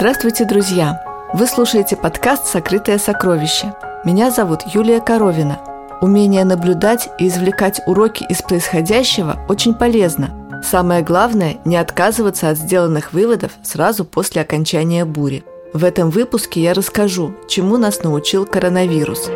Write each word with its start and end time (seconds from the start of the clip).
Здравствуйте, 0.00 0.44
друзья! 0.44 1.02
Вы 1.34 1.48
слушаете 1.48 1.96
подкаст 1.96 2.46
«Сокрытое 2.46 2.98
сокровище». 2.98 3.74
Меня 4.04 4.30
зовут 4.30 4.60
Юлия 4.72 5.00
Коровина. 5.00 5.58
Умение 6.00 6.44
наблюдать 6.44 7.08
и 7.18 7.26
извлекать 7.26 7.80
уроки 7.84 8.24
из 8.30 8.40
происходящего 8.40 9.44
очень 9.48 9.74
полезно. 9.74 10.62
Самое 10.62 11.02
главное– 11.02 11.56
не 11.64 11.76
отказываться 11.76 12.48
от 12.48 12.58
сделанных 12.58 13.12
выводов 13.12 13.50
сразу 13.64 14.04
после 14.04 14.40
окончания 14.40 15.04
бури. 15.04 15.42
В 15.72 15.82
этом 15.82 16.10
выпуске 16.10 16.62
я 16.62 16.74
расскажу, 16.74 17.34
чему 17.48 17.76
нас 17.76 18.04
научил 18.04 18.46
коронавирус. 18.46 19.28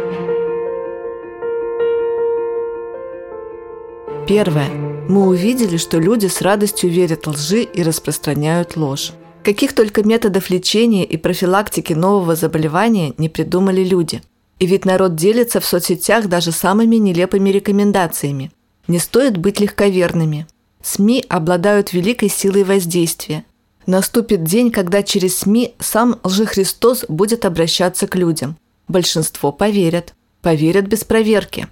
Первое. 4.28 4.68
Мы 5.08 5.26
увидели, 5.26 5.76
что 5.76 5.98
люди 5.98 6.28
с 6.28 6.40
радостью 6.40 6.88
верят 6.88 7.26
лжи 7.26 7.62
и 7.64 7.82
распространяют 7.82 8.76
ложь. 8.76 9.12
Каких 9.44 9.74
только 9.74 10.04
методов 10.04 10.50
лечения 10.50 11.04
и 11.04 11.16
профилактики 11.16 11.92
нового 11.92 12.36
заболевания 12.36 13.12
не 13.18 13.28
придумали 13.28 13.82
люди. 13.82 14.22
И 14.60 14.66
ведь 14.66 14.84
народ 14.84 15.16
делится 15.16 15.60
в 15.60 15.66
соцсетях 15.66 16.28
даже 16.28 16.52
самыми 16.52 16.96
нелепыми 16.96 17.50
рекомендациями. 17.50 18.52
Не 18.86 19.00
стоит 19.00 19.36
быть 19.36 19.58
легковерными. 19.58 20.46
СМИ 20.82 21.24
обладают 21.28 21.92
великой 21.92 22.28
силой 22.28 22.62
воздействия. 22.62 23.44
Наступит 23.86 24.44
день, 24.44 24.70
когда 24.70 25.02
через 25.02 25.38
СМИ 25.38 25.74
сам 25.80 26.20
лжехристос 26.22 27.04
будет 27.08 27.44
обращаться 27.44 28.06
к 28.06 28.14
людям. 28.14 28.56
Большинство 28.86 29.50
поверят. 29.50 30.14
Поверят 30.40 30.86
без 30.86 31.02
проверки. 31.02 31.66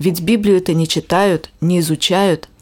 Ведь 0.00 0.20
Библию-то 0.20 0.74
не 0.74 0.88
читают, 0.88 1.50
не 1.60 1.78
изучают– 1.78 2.48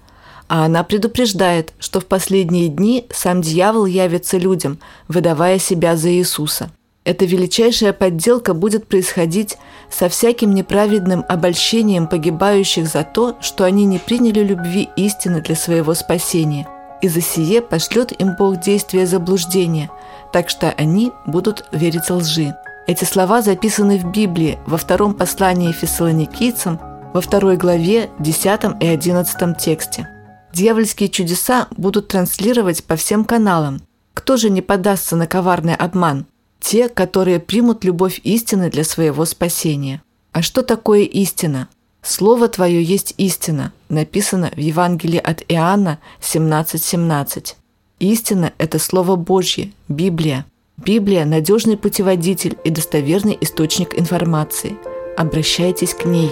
а 0.48 0.64
она 0.64 0.84
предупреждает, 0.84 1.72
что 1.78 2.00
в 2.00 2.06
последние 2.06 2.68
дни 2.68 3.06
сам 3.12 3.42
дьявол 3.42 3.86
явится 3.86 4.38
людям, 4.38 4.78
выдавая 5.08 5.58
себя 5.58 5.96
за 5.96 6.12
Иисуса. 6.12 6.70
Эта 7.04 7.26
величайшая 7.26 7.92
подделка 7.92 8.54
будет 8.54 8.88
происходить 8.88 9.58
со 9.90 10.08
всяким 10.08 10.54
неправедным 10.54 11.24
обольщением 11.28 12.06
погибающих 12.06 12.86
за 12.86 13.04
то, 13.04 13.36
что 13.40 13.64
они 13.64 13.84
не 13.84 13.98
приняли 13.98 14.40
любви 14.40 14.88
истины 14.96 15.42
для 15.42 15.54
своего 15.54 15.92
спасения. 15.94 16.66
И 17.02 17.08
за 17.08 17.20
сие 17.20 17.60
пошлет 17.60 18.18
им 18.18 18.34
Бог 18.38 18.60
действие 18.60 19.06
заблуждения, 19.06 19.90
так 20.32 20.48
что 20.48 20.70
они 20.70 21.12
будут 21.26 21.66
верить 21.72 22.08
лжи. 22.08 22.54
Эти 22.86 23.04
слова 23.04 23.42
записаны 23.42 23.98
в 23.98 24.10
Библии 24.10 24.58
во 24.66 24.78
втором 24.78 25.12
послании 25.12 25.72
фессалоникийцам, 25.72 26.80
во 27.12 27.20
второй 27.20 27.56
главе, 27.56 28.08
10 28.18 28.60
и 28.80 28.86
11 28.86 29.58
тексте. 29.58 30.08
Дьявольские 30.54 31.08
чудеса 31.08 31.66
будут 31.76 32.08
транслировать 32.08 32.84
по 32.84 32.94
всем 32.94 33.24
каналам. 33.24 33.82
Кто 34.14 34.36
же 34.36 34.50
не 34.50 34.62
подастся 34.62 35.16
на 35.16 35.26
коварный 35.26 35.74
обман? 35.74 36.26
Те, 36.60 36.88
которые 36.88 37.40
примут 37.40 37.82
любовь 37.82 38.20
истины 38.22 38.70
для 38.70 38.84
своего 38.84 39.24
спасения. 39.24 40.00
А 40.30 40.42
что 40.42 40.62
такое 40.62 41.02
истина? 41.02 41.68
Слово 42.02 42.46
Твое 42.46 42.80
есть 42.80 43.14
истина, 43.16 43.72
написано 43.88 44.52
в 44.54 44.60
Евангелии 44.60 45.18
от 45.18 45.42
Иоанна 45.48 45.98
17.17. 46.20 46.78
17. 46.78 47.56
Истина– 47.98 48.52
это 48.58 48.78
Слово 48.78 49.16
Божье, 49.16 49.72
Библия. 49.88 50.46
Библия– 50.76 51.24
надежный 51.26 51.76
путеводитель 51.76 52.56
и 52.62 52.70
достоверный 52.70 53.36
источник 53.40 53.98
информации. 53.98 54.76
Обращайтесь 55.16 55.94
к 55.94 56.04
ней. 56.04 56.30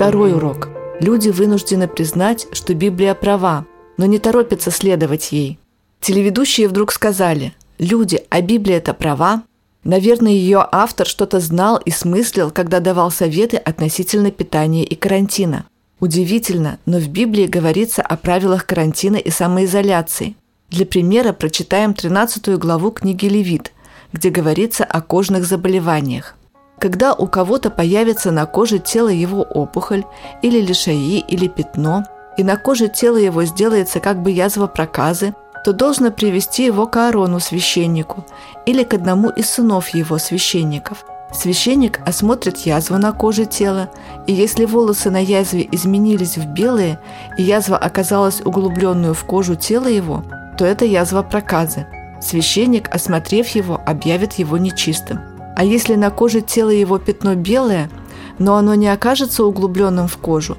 Второй 0.00 0.32
урок. 0.32 0.70
Люди 0.98 1.28
вынуждены 1.28 1.86
признать, 1.86 2.46
что 2.52 2.72
Библия 2.72 3.14
права, 3.14 3.66
но 3.98 4.06
не 4.06 4.18
торопятся 4.18 4.70
следовать 4.70 5.30
ей. 5.30 5.58
Телеведущие 6.00 6.68
вдруг 6.68 6.90
сказали, 6.90 7.52
люди, 7.78 8.22
а 8.30 8.40
Библия 8.40 8.78
это 8.78 8.94
права? 8.94 9.42
Наверное, 9.84 10.32
ее 10.32 10.66
автор 10.72 11.06
что-то 11.06 11.38
знал 11.38 11.76
и 11.76 11.90
смыслил, 11.90 12.50
когда 12.50 12.80
давал 12.80 13.10
советы 13.10 13.58
относительно 13.58 14.30
питания 14.30 14.84
и 14.84 14.94
карантина. 14.94 15.66
Удивительно, 16.00 16.78
но 16.86 16.98
в 16.98 17.08
Библии 17.08 17.44
говорится 17.44 18.00
о 18.00 18.16
правилах 18.16 18.64
карантина 18.64 19.16
и 19.16 19.28
самоизоляции. 19.28 20.34
Для 20.70 20.86
примера 20.86 21.34
прочитаем 21.34 21.92
13 21.92 22.58
главу 22.58 22.90
книги 22.90 23.26
Левит, 23.26 23.74
где 24.14 24.30
говорится 24.30 24.82
о 24.82 25.02
кожных 25.02 25.44
заболеваниях. 25.44 26.36
Когда 26.80 27.12
у 27.12 27.26
кого-то 27.26 27.68
появится 27.68 28.30
на 28.30 28.46
коже 28.46 28.78
тела 28.78 29.10
его 29.10 29.42
опухоль, 29.42 30.04
или 30.40 30.62
лишаи, 30.62 31.18
или 31.18 31.46
пятно, 31.46 32.04
и 32.38 32.42
на 32.42 32.56
коже 32.56 32.88
тела 32.88 33.18
его 33.18 33.44
сделается 33.44 34.00
как 34.00 34.22
бы 34.22 34.30
язва 34.30 34.66
проказы, 34.66 35.34
то 35.62 35.74
должно 35.74 36.10
привести 36.10 36.64
его 36.64 36.86
к 36.86 36.96
Аарону 36.96 37.38
священнику 37.38 38.24
или 38.64 38.82
к 38.82 38.94
одному 38.94 39.28
из 39.28 39.50
сынов 39.50 39.90
его 39.90 40.16
священников. 40.16 41.04
Священник 41.32 42.00
осмотрит 42.06 42.56
язву 42.60 42.96
на 42.96 43.12
коже 43.12 43.44
тела, 43.44 43.90
и 44.26 44.32
если 44.32 44.64
волосы 44.64 45.10
на 45.10 45.22
язве 45.22 45.68
изменились 45.70 46.38
в 46.38 46.46
белые, 46.46 46.98
и 47.36 47.42
язва 47.42 47.76
оказалась 47.76 48.40
углубленную 48.40 49.12
в 49.12 49.22
кожу 49.24 49.54
тела 49.54 49.86
его, 49.86 50.24
то 50.56 50.64
это 50.64 50.86
язва 50.86 51.22
проказы. 51.22 51.86
Священник, 52.22 52.92
осмотрев 52.92 53.48
его, 53.48 53.80
объявит 53.86 54.34
его 54.34 54.56
нечистым. 54.56 55.29
А 55.60 55.62
если 55.62 55.94
на 55.94 56.10
коже 56.10 56.40
тела 56.40 56.70
его 56.70 56.98
пятно 56.98 57.34
белое, 57.34 57.90
но 58.38 58.56
оно 58.56 58.74
не 58.74 58.88
окажется 58.88 59.44
углубленным 59.44 60.08
в 60.08 60.16
кожу, 60.16 60.56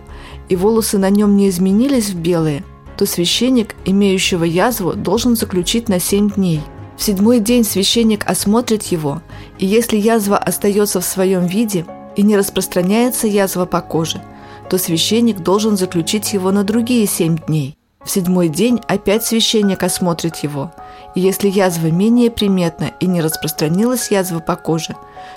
и 0.48 0.56
волосы 0.56 1.00
на 1.00 1.10
нем 1.10 1.36
не 1.38 1.50
изменились 1.50 2.12
в 2.12 2.18
белые, 2.18 2.64
то 2.98 3.08
священник, 3.08 3.76
имеющего 3.84 4.44
язву, 4.44 4.94
должен 4.94 5.36
заключить 5.36 5.90
на 5.90 6.00
семь 6.00 6.30
дней. 6.30 6.62
В 6.98 7.02
седьмой 7.02 7.40
день 7.40 7.64
священник 7.64 8.30
осмотрит 8.30 8.84
его, 8.84 9.24
и 9.58 9.66
если 9.66 9.98
язва 9.98 10.38
остается 10.38 11.02
в 11.02 11.06
своем 11.06 11.48
виде 11.48 11.84
и 12.16 12.22
не 12.22 12.38
распространяется 12.38 13.26
язва 13.26 13.66
по 13.66 13.82
коже, 13.82 14.22
то 14.70 14.78
священник 14.78 15.40
должен 15.40 15.78
заключить 15.78 16.32
его 16.32 16.52
на 16.52 16.64
другие 16.64 17.08
семь 17.08 17.40
дней. 17.40 17.76
В 18.06 18.12
седьмой 18.12 18.50
день 18.50 18.80
опять 18.88 19.26
священник 19.26 19.82
осмотрит 19.82 20.38
его, 20.38 20.72
и 21.16 21.22
если 21.22 21.50
язва 21.50 21.88
менее 21.88 22.32
приметна 22.32 22.92
и 23.00 23.08
не 23.08 23.22
распространилась 23.22 24.12
язва 24.12 24.40
по 24.40 24.56
коже, 24.56 24.96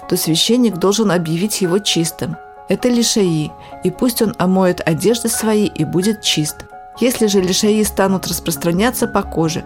то 0.09 0.17
священник 0.17 0.77
должен 0.77 1.11
объявить 1.11 1.61
его 1.61 1.79
чистым. 1.79 2.37
Это 2.69 2.89
лишаи, 2.89 3.51
и 3.83 3.91
пусть 3.91 4.23
он 4.23 4.35
омоет 4.39 4.81
одежды 4.87 5.29
свои 5.29 5.67
и 5.67 5.85
будет 5.85 6.23
чист. 6.23 6.65
Если 7.01 7.27
же 7.27 7.41
лишаи 7.41 7.83
станут 7.83 8.27
распространяться 8.27 9.07
по 9.07 9.23
коже, 9.23 9.65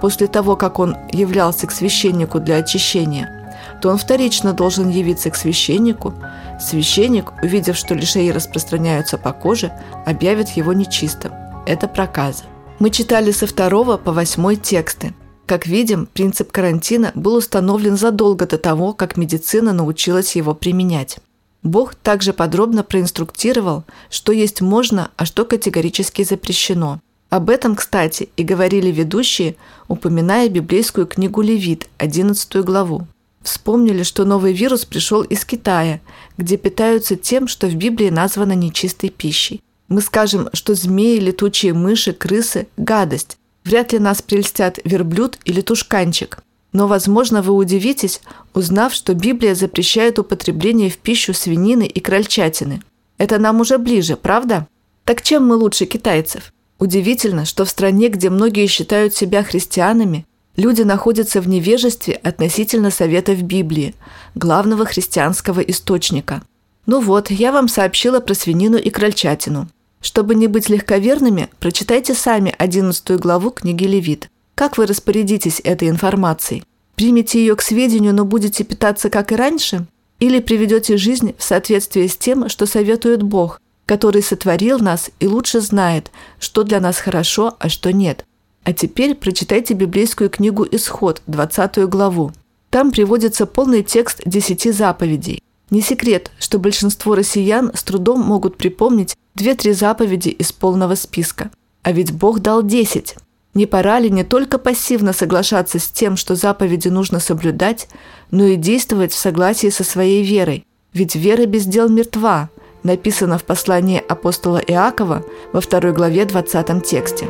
после 0.00 0.26
того, 0.26 0.56
как 0.56 0.78
он 0.78 0.96
являлся 1.10 1.66
к 1.66 1.72
священнику 1.72 2.38
для 2.38 2.56
очищения, 2.56 3.32
то 3.80 3.90
он 3.90 3.98
вторично 3.98 4.52
должен 4.52 4.88
явиться 4.88 5.30
к 5.30 5.36
священнику. 5.36 6.14
Священник, 6.60 7.32
увидев, 7.42 7.76
что 7.76 7.94
лишаи 7.94 8.30
распространяются 8.30 9.18
по 9.18 9.32
коже, 9.32 9.72
объявит 10.06 10.50
его 10.50 10.72
нечистым 10.72 11.32
это 11.66 11.88
проказа. 11.88 12.44
Мы 12.78 12.90
читали 12.90 13.32
со 13.32 13.46
второго 13.46 13.96
по 13.96 14.12
восьмой 14.12 14.56
тексты. 14.56 15.12
Как 15.46 15.68
видим, 15.68 16.06
принцип 16.06 16.50
карантина 16.50 17.12
был 17.14 17.36
установлен 17.36 17.96
задолго 17.96 18.46
до 18.46 18.58
того, 18.58 18.92
как 18.92 19.16
медицина 19.16 19.72
научилась 19.72 20.34
его 20.34 20.54
применять. 20.54 21.18
Бог 21.62 21.94
также 21.94 22.32
подробно 22.32 22.82
проинструктировал, 22.82 23.84
что 24.10 24.32
есть 24.32 24.60
можно, 24.60 25.10
а 25.16 25.24
что 25.24 25.44
категорически 25.44 26.24
запрещено. 26.24 27.00
Об 27.30 27.48
этом, 27.50 27.76
кстати, 27.76 28.28
и 28.36 28.42
говорили 28.42 28.90
ведущие, 28.90 29.56
упоминая 29.86 30.48
библейскую 30.48 31.06
книгу 31.06 31.42
Левит, 31.42 31.88
11 31.98 32.56
главу. 32.64 33.06
Вспомнили, 33.42 34.02
что 34.02 34.24
новый 34.24 34.52
вирус 34.52 34.84
пришел 34.84 35.22
из 35.22 35.44
Китая, 35.44 36.00
где 36.38 36.56
питаются 36.56 37.14
тем, 37.14 37.46
что 37.46 37.68
в 37.68 37.74
Библии 37.76 38.10
названо 38.10 38.52
нечистой 38.52 39.10
пищей. 39.10 39.60
Мы 39.88 40.00
скажем, 40.00 40.48
что 40.52 40.74
змеи, 40.74 41.18
летучие 41.18 41.72
мыши, 41.72 42.12
крысы– 42.12 42.66
гадость. 42.76 43.38
Вряд 43.66 43.92
ли 43.92 43.98
нас 43.98 44.22
прельстят 44.22 44.78
верблюд 44.84 45.38
или 45.44 45.60
тушканчик. 45.60 46.38
Но, 46.72 46.86
возможно, 46.86 47.42
вы 47.42 47.52
удивитесь, 47.52 48.20
узнав, 48.54 48.94
что 48.94 49.12
Библия 49.12 49.56
запрещает 49.56 50.20
употребление 50.20 50.88
в 50.88 50.98
пищу 50.98 51.34
свинины 51.34 51.84
и 51.84 51.98
крольчатины. 51.98 52.80
Это 53.18 53.40
нам 53.40 53.60
уже 53.60 53.78
ближе, 53.78 54.14
правда? 54.16 54.68
Так 55.04 55.20
чем 55.20 55.48
мы 55.48 55.56
лучше 55.56 55.86
китайцев? 55.86 56.52
Удивительно, 56.78 57.44
что 57.44 57.64
в 57.64 57.68
стране, 57.68 58.08
где 58.08 58.30
многие 58.30 58.68
считают 58.68 59.16
себя 59.16 59.42
христианами, 59.42 60.26
люди 60.54 60.82
находятся 60.82 61.40
в 61.40 61.48
невежестве 61.48 62.14
относительно 62.14 62.92
советов 62.92 63.42
Библии, 63.42 63.96
главного 64.36 64.84
христианского 64.84 65.58
источника. 65.58 66.42
Ну 66.86 67.00
вот, 67.00 67.32
я 67.32 67.50
вам 67.50 67.66
сообщила 67.66 68.20
про 68.20 68.34
свинину 68.34 68.76
и 68.76 68.90
крольчатину. 68.90 69.68
Чтобы 70.06 70.36
не 70.36 70.46
быть 70.46 70.68
легковерными, 70.68 71.48
прочитайте 71.58 72.14
сами 72.14 72.54
11 72.56 73.18
главу 73.18 73.50
книги 73.50 73.86
Левит. 73.86 74.30
Как 74.54 74.78
вы 74.78 74.86
распорядитесь 74.86 75.60
этой 75.64 75.88
информацией? 75.88 76.62
Примете 76.94 77.40
ее 77.40 77.56
к 77.56 77.60
сведению, 77.60 78.14
но 78.14 78.24
будете 78.24 78.62
питаться 78.62 79.10
как 79.10 79.32
и 79.32 79.34
раньше? 79.34 79.84
Или 80.20 80.38
приведете 80.38 80.96
жизнь 80.96 81.34
в 81.36 81.42
соответствии 81.42 82.06
с 82.06 82.16
тем, 82.16 82.48
что 82.48 82.66
советует 82.66 83.24
Бог, 83.24 83.60
который 83.84 84.22
сотворил 84.22 84.78
нас 84.78 85.10
и 85.18 85.26
лучше 85.26 85.60
знает, 85.60 86.12
что 86.38 86.62
для 86.62 86.78
нас 86.78 86.98
хорошо, 86.98 87.56
а 87.58 87.68
что 87.68 87.92
нет? 87.92 88.24
А 88.62 88.72
теперь 88.72 89.16
прочитайте 89.16 89.74
библейскую 89.74 90.30
книгу 90.30 90.64
«Исход», 90.70 91.20
20 91.26 91.78
главу. 91.88 92.30
Там 92.70 92.92
приводится 92.92 93.44
полный 93.44 93.82
текст 93.82 94.22
десяти 94.24 94.70
заповедей. 94.70 95.42
Не 95.70 95.80
секрет, 95.80 96.30
что 96.38 96.58
большинство 96.58 97.14
россиян 97.16 97.72
с 97.74 97.82
трудом 97.82 98.20
могут 98.20 98.56
припомнить 98.56 99.16
две-три 99.34 99.72
заповеди 99.72 100.28
из 100.28 100.52
полного 100.52 100.94
списка. 100.94 101.50
А 101.82 101.92
ведь 101.92 102.12
Бог 102.12 102.38
дал 102.38 102.62
десять. 102.62 103.16
Не 103.52 103.66
пора 103.66 103.98
ли 103.98 104.10
не 104.10 104.22
только 104.22 104.58
пассивно 104.58 105.12
соглашаться 105.12 105.78
с 105.78 105.88
тем, 105.88 106.16
что 106.16 106.36
заповеди 106.36 106.88
нужно 106.88 107.20
соблюдать, 107.20 107.88
но 108.30 108.44
и 108.44 108.56
действовать 108.56 109.12
в 109.12 109.18
согласии 109.18 109.70
со 109.70 109.82
своей 109.82 110.22
верой? 110.22 110.64
Ведь 110.92 111.16
вера 111.16 111.46
без 111.46 111.64
дел 111.66 111.88
мертва, 111.88 112.48
написано 112.82 113.38
в 113.38 113.44
послании 113.44 114.02
апостола 114.06 114.58
Иакова 114.58 115.24
во 115.52 115.60
второй 115.60 115.92
главе 115.92 116.26
20 116.26 116.84
тексте. 116.84 117.28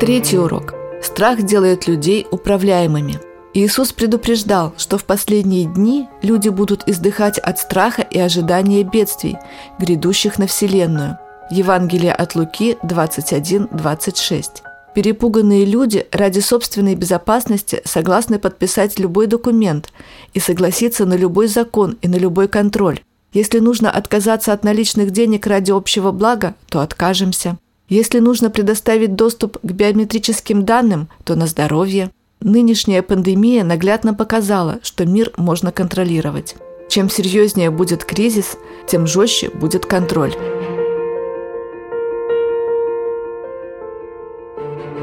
Третий 0.00 0.38
урок. 0.38 0.74
Страх 1.02 1.42
делает 1.42 1.86
людей 1.86 2.26
управляемыми. 2.30 3.29
Иисус 3.52 3.92
предупреждал, 3.92 4.74
что 4.76 4.96
в 4.96 5.04
последние 5.04 5.64
дни 5.64 6.08
люди 6.22 6.48
будут 6.48 6.88
издыхать 6.88 7.38
от 7.38 7.58
страха 7.58 8.02
и 8.02 8.18
ожидания 8.18 8.84
бедствий, 8.84 9.38
грядущих 9.78 10.38
на 10.38 10.46
Вселенную. 10.46 11.18
Евангелие 11.50 12.12
от 12.12 12.36
Луки 12.36 12.76
21-26. 12.84 14.62
Перепуганные 14.94 15.64
люди 15.64 16.06
ради 16.12 16.38
собственной 16.38 16.94
безопасности 16.94 17.82
согласны 17.84 18.38
подписать 18.38 19.00
любой 19.00 19.26
документ 19.26 19.90
и 20.32 20.38
согласиться 20.38 21.04
на 21.04 21.14
любой 21.14 21.48
закон 21.48 21.98
и 22.02 22.08
на 22.08 22.16
любой 22.16 22.46
контроль. 22.46 23.00
Если 23.32 23.58
нужно 23.58 23.90
отказаться 23.90 24.52
от 24.52 24.62
наличных 24.62 25.10
денег 25.10 25.48
ради 25.48 25.72
общего 25.72 26.12
блага, 26.12 26.54
то 26.68 26.80
откажемся. 26.80 27.58
Если 27.88 28.20
нужно 28.20 28.50
предоставить 28.50 29.16
доступ 29.16 29.58
к 29.60 29.72
биометрическим 29.72 30.64
данным, 30.64 31.08
то 31.24 31.34
на 31.34 31.46
здоровье. 31.46 32.10
Нынешняя 32.42 33.02
пандемия 33.02 33.64
наглядно 33.64 34.14
показала, 34.14 34.80
что 34.82 35.04
мир 35.04 35.30
можно 35.36 35.72
контролировать. 35.72 36.56
Чем 36.88 37.10
серьезнее 37.10 37.70
будет 37.70 38.04
кризис, 38.04 38.56
тем 38.88 39.06
жестче 39.06 39.50
будет 39.50 39.84
контроль. 39.84 40.32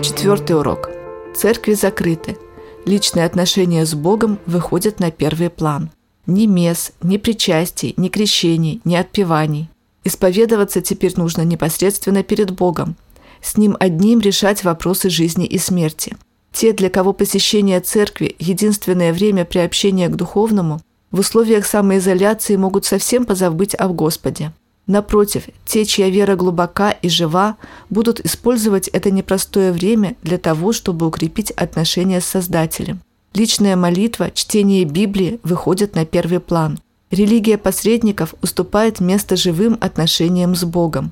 Четвертый 0.01 0.57
урок. 0.57 0.89
Церкви 1.35 1.73
закрыты. 1.73 2.37
Личные 2.85 3.25
отношения 3.25 3.85
с 3.85 3.93
Богом 3.93 4.39
выходят 4.47 4.99
на 4.99 5.11
первый 5.11 5.51
план. 5.51 5.91
Ни 6.25 6.47
мес, 6.47 6.91
ни 7.03 7.17
причастий, 7.17 7.93
ни 7.97 8.09
крещений, 8.09 8.81
ни 8.83 8.95
отпеваний. 8.95 9.69
Исповедоваться 10.03 10.81
теперь 10.81 11.13
нужно 11.17 11.43
непосредственно 11.43 12.23
перед 12.23 12.51
Богом. 12.51 12.95
С 13.41 13.57
Ним 13.57 13.77
одним 13.79 14.21
решать 14.21 14.63
вопросы 14.63 15.09
жизни 15.09 15.45
и 15.45 15.59
смерти. 15.59 16.17
Те, 16.57 16.73
для 16.73 16.89
кого 16.89 17.13
посещение 17.13 17.79
церкви– 17.81 18.35
единственное 18.39 19.13
время 19.13 19.45
приобщения 19.45 20.07
к 20.07 20.15
духовному, 20.15 20.81
в 21.11 21.19
условиях 21.19 21.67
самоизоляции 21.67 22.55
могут 22.55 22.83
совсем 22.83 23.25
позабыть 23.25 23.75
о 23.77 23.89
Господе. 23.89 24.51
Напротив, 24.87 25.43
те, 25.67 25.85
чья 25.85 26.09
вера 26.09 26.35
глубока 26.35 26.89
и 26.89 27.09
жива, 27.09 27.57
будут 27.91 28.25
использовать 28.25 28.87
это 28.87 29.11
непростое 29.11 29.71
время 29.71 30.15
для 30.23 30.39
того, 30.39 30.73
чтобы 30.73 31.05
укрепить 31.05 31.51
отношения 31.51 32.21
с 32.21 32.25
Создателем. 32.25 33.01
Личная 33.35 33.75
молитва, 33.75 34.31
чтение 34.31 34.83
Библии 34.83 35.39
выходят 35.43 35.93
на 35.93 36.07
первый 36.07 36.39
план– 36.39 36.79
Религия 37.11 37.59
посредников 37.59 38.33
уступает 38.41 38.99
место 38.99 39.35
живым 39.35 39.77
отношениям 39.79 40.55
с 40.55 40.63
Богом. 40.63 41.11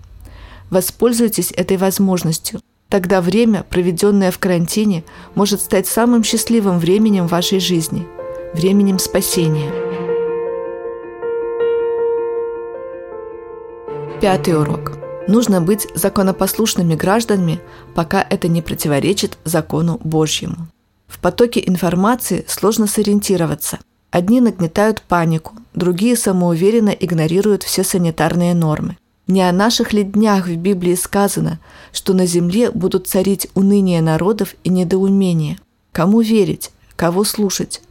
Воспользуйтесь 0.72 1.52
этой 1.52 1.78
возможностью. 1.78 2.62
Тогда 2.90 3.22
время, 3.22 3.66
проведенное 3.70 4.32
в 4.32 4.40
карантине, 4.40 5.04
может 5.34 5.62
стать 5.62 5.88
самым 5.88 6.24
счастливым 6.24 6.80
временем 6.80 7.28
вашей 7.28 7.60
жизни, 7.60 8.08
временем 8.54 9.00
спасения. 9.00 9.72
Пятый 14.22 14.58
урок. 14.58 14.94
Нужно 15.28 15.60
быть 15.60 15.88
законопослушными 15.96 16.96
гражданами, 16.96 17.60
пока 17.96 18.26
это 18.30 18.48
не 18.48 18.62
противоречит 18.62 19.38
закону 19.44 20.00
Божьему. 20.04 20.68
В 21.08 21.20
потоке 21.20 21.64
информации 21.66 22.46
сложно 22.48 22.88
сориентироваться– 22.88 23.80
Одни 24.16 24.40
нагнетают 24.40 25.02
панику, 25.02 25.56
другие 25.74 26.16
самоуверенно 26.16 26.92
игнорируют 26.92 27.64
все 27.64 27.84
санитарные 27.84 28.54
нормы. 28.54 28.96
Не 29.28 29.42
о 29.42 29.52
наших 29.52 29.92
ли 29.92 30.04
днях 30.04 30.46
в 30.48 30.56
Библии 30.56 30.94
сказано, 30.94 31.60
что 31.92 32.14
на 32.14 32.28
земле 32.28 32.70
будут 32.70 33.08
царить 33.08 33.48
уныние 33.56 34.02
народов 34.02 34.56
и 34.64 34.70
недоумение? 34.70 35.58
Кому 35.92 36.22
верить? 36.22 36.72
Кого 36.96 37.24
слушать? 37.24 37.82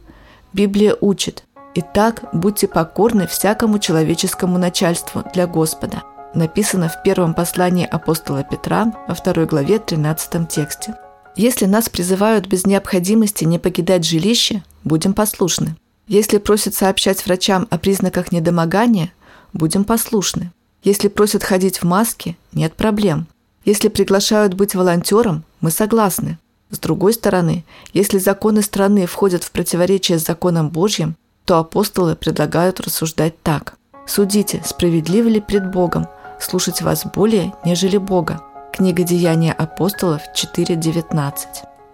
Библия 0.53 0.95
учит. 1.01 1.43
Итак, 1.75 2.23
будьте 2.31 2.69
покорны 2.69 3.27
всякому 3.27 3.79
человеческому 3.79 4.57
начальству 4.57 5.23
для 5.33 5.45
Господа. 5.45 6.03
Написано 6.33 6.87
в 6.87 7.03
первом 7.03 7.33
послании 7.33 7.85
апостола 7.85 8.43
Петра 8.43 8.93
во 9.07 9.13
второй 9.13 9.45
главе 9.45 9.79
13 9.79 10.47
тексте. 10.47 10.95
Если 11.35 11.65
нас 11.65 11.89
призывают 11.89 12.47
без 12.47 12.65
необходимости 12.65 13.43
не 13.43 13.59
покидать 13.59 14.05
жилище, 14.05 14.63
будем 14.85 15.13
послушны. 15.13 15.75
Если 16.07 16.37
просят 16.37 16.75
сообщать 16.75 17.25
врачам 17.25 17.67
о 17.69 17.77
признаках 17.77 18.31
недомогания, 18.31 19.11
будем 19.51 19.83
послушны. 19.83 20.53
Если 20.85 21.07
просят 21.07 21.43
ходить 21.43 21.79
в 21.79 21.83
маске, 21.83 22.37
нет 22.53 22.75
проблем. 22.75 23.25
Если 23.65 23.87
приглашают 23.87 24.53
быть 24.53 24.75
волонтером, 24.75 25.43
мы 25.59 25.71
согласны. 25.71 26.37
С 26.69 26.77
другой 26.77 27.13
стороны, 27.13 27.65
если 27.91 28.19
законы 28.19 28.61
страны 28.61 29.07
входят 29.07 29.43
в 29.43 29.49
противоречие 29.49 30.19
с 30.19 30.25
законом 30.25 30.69
Божьим, 30.69 31.15
то 31.43 31.57
апостолы 31.57 32.15
предлагают 32.15 32.79
рассуждать 32.79 33.41
так. 33.41 33.77
«Судите, 34.05 34.61
справедливы 34.63 35.31
ли 35.31 35.41
пред 35.41 35.71
Богом, 35.71 36.05
слушать 36.39 36.83
вас 36.83 37.03
более, 37.03 37.51
нежели 37.65 37.97
Бога». 37.97 38.43
Книга 38.71 39.01
Деяния 39.01 39.53
апостолов 39.53 40.21
4.19. 40.35 41.33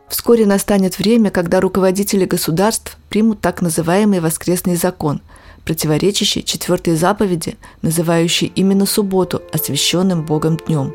Вскоре 0.09 0.45
настанет 0.45 0.97
время, 0.97 1.31
когда 1.31 1.61
руководители 1.61 2.25
государств 2.25 2.97
примут 3.07 3.39
так 3.39 3.61
называемый 3.61 4.19
воскресный 4.19 4.75
закон, 4.75 5.21
противоречащий 5.65 6.43
четвертой 6.43 6.95
заповеди, 6.95 7.57
называющей 7.81 8.51
именно 8.55 8.85
субботу 8.85 9.41
освященным 9.51 10.25
Богом 10.25 10.57
днем. 10.57 10.93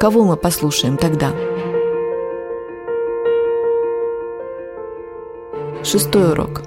Кого 0.00 0.24
мы 0.24 0.36
послушаем 0.36 0.96
тогда? 0.96 1.32
Шестой 5.84 6.32
урок. 6.32 6.62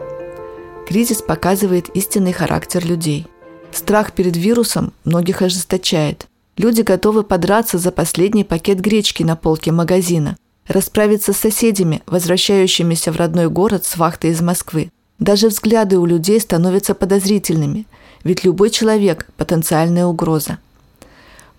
Кризис 0.88 1.22
показывает 1.22 1.90
истинный 1.96 2.34
характер 2.34 2.86
людей. 2.86 3.28
Страх 3.72 4.14
перед 4.14 4.36
вирусом 4.36 4.94
многих 5.06 5.42
ожесточает. 5.42 6.28
Люди 6.58 6.82
готовы 6.82 7.24
подраться 7.24 7.78
за 7.78 7.92
последний 7.92 8.44
пакет 8.44 8.80
гречки 8.80 9.24
на 9.24 9.36
полке 9.36 9.72
магазина– 9.72 10.38
расправиться 10.68 11.34
с 11.34 11.38
соседями, 11.38 12.02
возвращающимися 12.06 13.12
в 13.12 13.18
родной 13.18 13.50
город 13.50 13.86
с 13.86 13.98
вахты 13.98 14.30
из 14.30 14.42
Москвы. 14.42 14.92
Даже 15.22 15.50
взгляды 15.50 16.00
у 16.00 16.06
людей 16.08 16.40
становятся 16.40 16.96
подозрительными, 16.96 17.86
ведь 18.24 18.44
любой 18.44 18.72
человек– 18.72 19.28
потенциальная 19.38 20.08
угроза. 20.08 20.58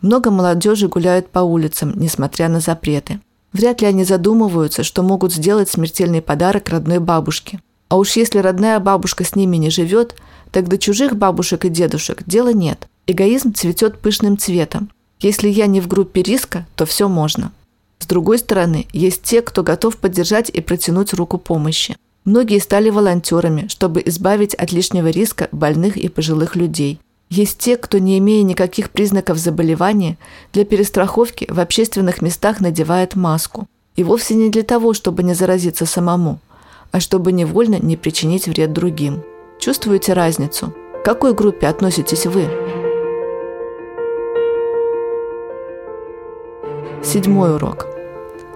Много 0.00 0.32
молодежи 0.32 0.88
гуляют 0.88 1.28
по 1.28 1.38
улицам, 1.38 1.92
несмотря 1.94 2.48
на 2.48 2.58
запреты. 2.58 3.20
Вряд 3.52 3.80
ли 3.80 3.86
они 3.86 4.02
задумываются, 4.02 4.82
что 4.82 5.04
могут 5.04 5.32
сделать 5.32 5.70
смертельный 5.70 6.20
подарок 6.20 6.70
родной 6.70 6.98
бабушке. 6.98 7.60
А 7.88 7.98
уж 7.98 8.16
если 8.16 8.38
родная 8.38 8.80
бабушка 8.80 9.22
с 9.22 9.36
ними 9.36 9.58
не 9.58 9.70
живет, 9.70 10.16
до 10.52 10.76
чужих 10.76 11.16
бабушек 11.16 11.64
и 11.64 11.68
дедушек 11.68 12.24
дела 12.26 12.52
нет. 12.52 12.88
Эгоизм 13.06 13.54
цветет 13.54 14.00
пышным 14.00 14.38
цветом. 14.38 14.90
Если 15.20 15.48
я 15.48 15.66
не 15.66 15.80
в 15.80 15.86
группе 15.86 16.22
риска, 16.22 16.66
то 16.74 16.84
все 16.84 17.08
можно. 17.08 17.52
С 18.00 18.06
другой 18.06 18.38
стороны, 18.38 18.88
есть 18.92 19.22
те, 19.22 19.40
кто 19.40 19.62
готов 19.62 19.98
поддержать 19.98 20.50
и 20.50 20.60
протянуть 20.60 21.14
руку 21.14 21.38
помощи. 21.38 21.96
Многие 22.24 22.60
стали 22.60 22.88
волонтерами, 22.88 23.66
чтобы 23.68 24.00
избавить 24.04 24.54
от 24.54 24.70
лишнего 24.70 25.08
риска 25.08 25.48
больных 25.50 25.96
и 25.96 26.08
пожилых 26.08 26.54
людей. 26.54 27.00
Есть 27.30 27.58
те, 27.58 27.76
кто, 27.76 27.98
не 27.98 28.18
имея 28.18 28.44
никаких 28.44 28.90
признаков 28.90 29.38
заболевания, 29.38 30.18
для 30.52 30.64
перестраховки 30.64 31.46
в 31.50 31.58
общественных 31.58 32.22
местах 32.22 32.60
надевает 32.60 33.16
маску. 33.16 33.66
И 33.96 34.04
вовсе 34.04 34.34
не 34.34 34.50
для 34.50 34.62
того, 34.62 34.94
чтобы 34.94 35.22
не 35.22 35.34
заразиться 35.34 35.84
самому, 35.84 36.38
а 36.92 37.00
чтобы 37.00 37.32
невольно 37.32 37.78
не 37.80 37.96
причинить 37.96 38.46
вред 38.46 38.72
другим. 38.72 39.22
Чувствуете 39.58 40.12
разницу? 40.12 40.72
К 41.02 41.04
какой 41.04 41.34
группе 41.34 41.66
относитесь 41.66 42.26
вы? 42.26 42.46
Седьмой 47.02 47.56
урок. 47.56 47.86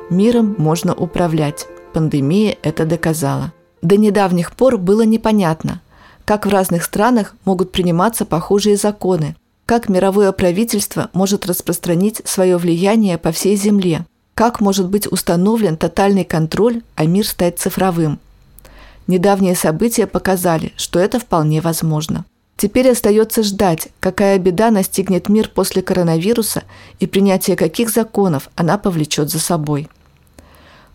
Миром 0.09 0.55
можно 0.57 0.95
управлять. 0.95 1.67
Пандемия 1.93 2.57
это 2.63 2.85
доказала. 2.85 3.53
До 3.87 3.97
недавних 3.97 4.51
пор 4.51 4.79
было 4.79 5.03
непонятно, 5.03 5.81
как 6.25 6.45
в 6.45 6.49
разных 6.49 6.83
странах 6.83 7.37
могут 7.45 7.71
приниматься 7.71 8.25
похожие 8.25 8.77
законы. 8.77 9.37
Как 9.65 9.89
мировое 9.89 10.33
правительство 10.33 11.09
может 11.13 11.47
распространить 11.47 12.21
свое 12.25 12.57
влияние 12.57 13.17
по 13.17 13.31
всей 13.31 13.55
Земле? 13.55 14.05
Как 14.35 14.61
может 14.61 14.89
быть 14.89 15.07
установлен 15.07 15.77
тотальный 15.77 16.25
контроль, 16.25 16.83
а 16.97 17.07
мир 17.07 17.25
стать 17.29 17.61
цифровым? 17.61 18.19
Недавние 19.07 19.55
события 19.55 20.09
показали, 20.09 20.73
что 20.77 20.99
это 20.99 21.21
вполне 21.21 21.61
возможно. 21.61 22.25
Теперь 22.57 22.91
остается 22.91 23.45
ждать, 23.45 23.87
какая 24.01 24.41
беда 24.41 24.73
настигнет 24.73 25.29
мир 25.29 25.49
после 25.49 25.81
коронавируса 25.81 26.65
и 26.99 27.07
принятие 27.07 27.55
каких 27.55 27.91
законов 27.91 28.51
она 28.57 28.79
повлечет 28.79 29.31
за 29.31 29.39
собой. 29.39 29.89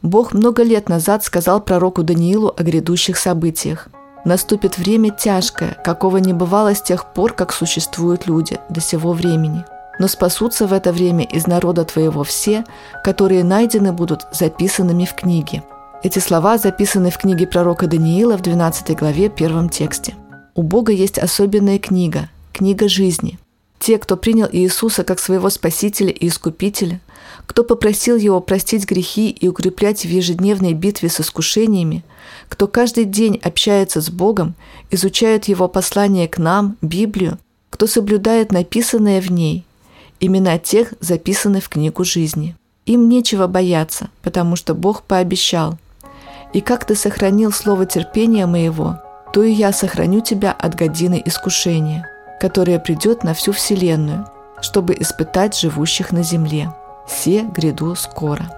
Бог 0.01 0.33
много 0.33 0.63
лет 0.63 0.89
назад 0.89 1.23
сказал 1.23 1.61
пророку 1.61 2.03
Даниилу 2.03 2.53
о 2.55 2.63
грядущих 2.63 3.17
событиях. 3.17 3.87
«Наступит 4.23 4.77
время 4.77 5.09
тяжкое, 5.11 5.77
какого 5.83 6.17
не 6.17 6.33
бывало 6.33 6.75
с 6.75 6.81
тех 6.81 7.13
пор, 7.13 7.33
как 7.33 7.51
существуют 7.51 8.27
люди 8.27 8.59
до 8.69 8.81
сего 8.81 9.13
времени 9.13 9.65
но 10.01 10.07
спасутся 10.07 10.65
в 10.65 10.73
это 10.73 10.91
время 10.91 11.25
из 11.25 11.45
народа 11.45 11.85
твоего 11.85 12.23
все, 12.23 12.63
которые 13.03 13.43
найдены 13.43 13.93
будут 13.93 14.25
записанными 14.31 15.05
в 15.05 15.13
книге». 15.13 15.63
Эти 16.03 16.17
слова 16.17 16.57
записаны 16.57 17.11
в 17.11 17.19
книге 17.19 17.45
пророка 17.45 17.85
Даниила 17.85 18.35
в 18.35 18.41
12 18.41 18.97
главе, 18.97 19.29
первом 19.29 19.69
тексте. 19.69 20.15
У 20.55 20.63
Бога 20.63 20.91
есть 20.91 21.19
особенная 21.19 21.77
книга– 21.77 22.29
книга 22.53 22.89
жизни. 22.89 23.37
Те, 23.81 23.97
кто 23.97 24.15
принял 24.15 24.47
Иисуса 24.51 25.03
как 25.03 25.19
своего 25.19 25.49
Спасителя 25.49 26.11
и 26.11 26.27
Искупителя, 26.27 27.01
кто 27.47 27.63
попросил 27.63 28.15
Его 28.15 28.39
простить 28.39 28.87
грехи 28.87 29.31
и 29.31 29.47
укреплять 29.47 30.05
в 30.05 30.07
ежедневной 30.07 30.73
битве 30.73 31.09
с 31.09 31.19
искушениями, 31.19 32.03
кто 32.47 32.67
каждый 32.67 33.05
день 33.05 33.41
общается 33.43 33.99
с 33.99 34.11
Богом, 34.11 34.53
изучает 34.91 35.45
Его 35.45 35.67
послание 35.67 36.27
к 36.27 36.37
нам, 36.37 36.77
Библию, 36.83 37.39
кто 37.71 37.87
соблюдает 37.87 38.51
написанное 38.51 39.19
в 39.19 39.31
ней, 39.31 39.65
Имена 40.19 40.59
тех 40.59 40.93
записаны 40.99 41.59
в 41.59 41.67
книгу 41.67 42.03
жизни. 42.03 42.55
Им 42.85 43.09
нечего 43.09 43.47
бояться, 43.47 44.11
потому 44.21 44.55
что 44.55 44.75
Бог 44.75 45.01
пообещал. 45.01 45.79
«И 46.53 46.61
как 46.61 46.85
ты 46.85 46.93
сохранил 46.93 47.51
слово 47.51 47.87
терпения 47.87 48.45
моего, 48.45 48.99
то 49.33 49.41
и 49.41 49.51
я 49.51 49.73
сохраню 49.73 50.21
тебя 50.21 50.51
от 50.51 50.75
годины 50.75 51.19
искушения, 51.25 52.07
которое 52.41 52.79
придет 52.79 53.23
на 53.23 53.35
всю 53.35 53.51
вселенную, 53.51 54.25
чтобы 54.61 54.95
испытать 54.99 55.59
живущих 55.59 56.11
на 56.11 56.23
земле. 56.23 56.73
Се 57.07 57.43
гряду 57.43 57.95
скоро». 57.95 58.49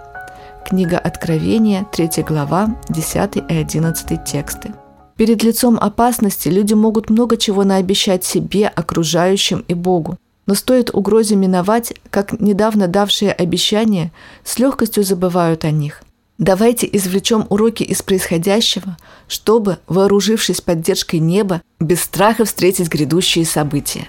Книга 0.65 0.97
Откровения, 0.97 1.85
3 1.91 2.23
глава, 2.23 2.77
10 2.87 3.35
и 3.35 3.53
11 3.53 4.23
тексты. 4.23 4.71
Перед 5.17 5.43
лицом 5.43 5.77
опасности 5.77 6.47
люди 6.47 6.73
могут 6.73 7.09
много 7.09 7.35
чего 7.35 7.65
наобещать 7.65 8.23
себе, 8.23 8.67
окружающим 8.67 9.65
и 9.67 9.73
Богу, 9.73 10.17
но 10.45 10.55
стоит 10.55 10.89
угрозе 10.95 11.35
миновать, 11.35 11.93
как 12.09 12.39
недавно 12.39 12.87
давшие 12.87 13.33
обещания, 13.33 14.13
с 14.45 14.59
легкостью 14.59 15.03
забывают 15.03 15.65
о 15.65 15.71
них. 15.71 16.02
Давайте 16.37 16.89
извлечем 16.91 17.45
уроки 17.49 17.83
из 17.83 18.01
происходящего, 18.01 18.97
чтобы, 19.27 19.77
вооружившись 19.87 20.61
поддержкой 20.61 21.19
неба, 21.19 21.61
без 21.79 22.01
страха 22.01 22.45
встретить 22.45 22.89
грядущие 22.89 23.45
события. 23.45 24.07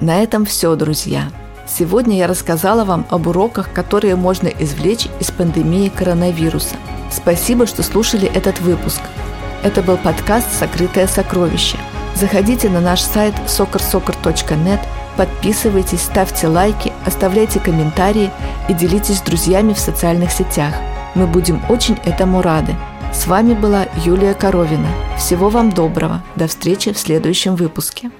На 0.00 0.22
этом 0.22 0.44
все, 0.44 0.74
друзья. 0.76 1.32
Сегодня 1.66 2.18
я 2.18 2.26
рассказала 2.26 2.84
вам 2.84 3.06
об 3.10 3.26
уроках, 3.26 3.72
которые 3.72 4.16
можно 4.16 4.48
извлечь 4.48 5.08
из 5.20 5.30
пандемии 5.30 5.88
коронавируса. 5.88 6.76
Спасибо, 7.10 7.66
что 7.66 7.82
слушали 7.82 8.28
этот 8.28 8.60
выпуск. 8.60 9.00
Это 9.62 9.82
был 9.82 9.96
подкаст 9.96 10.48
«Сокрытое 10.58 11.06
сокровище». 11.06 11.78
Заходите 12.14 12.68
на 12.68 12.80
наш 12.80 13.00
сайт 13.00 13.34
soccersoccer.net– 13.46 14.80
Подписывайтесь, 15.16 16.00
ставьте 16.00 16.48
лайки, 16.48 16.92
оставляйте 17.04 17.60
комментарии 17.60 18.30
и 18.68 18.74
делитесь 18.74 19.18
с 19.18 19.22
друзьями 19.22 19.74
в 19.74 19.78
социальных 19.78 20.30
сетях. 20.30 20.74
Мы 21.14 21.26
будем 21.26 21.60
очень 21.68 21.98
этому 22.04 22.42
рады. 22.42 22.74
С 23.12 23.26
вами 23.26 23.54
была 23.54 23.86
Юлия 24.04 24.34
Коровина. 24.34 24.88
Всего 25.18 25.50
вам 25.50 25.70
доброго. 25.70 26.22
До 26.36 26.46
встречи 26.46 26.92
в 26.92 26.98
следующем 26.98 27.56
выпуске. 27.56 28.10